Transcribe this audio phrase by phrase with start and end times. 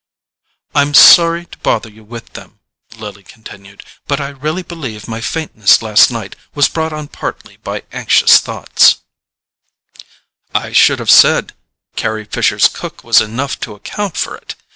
[0.73, 2.57] "I'm sorry to bother you with them,"
[2.97, 7.83] Lily continued, "but I really believe my faintness last night was brought on partly by
[7.91, 8.97] anxious thoughts—"
[10.55, 11.53] "I should have said
[11.95, 14.55] Carry Fisher's cook was enough to account for it.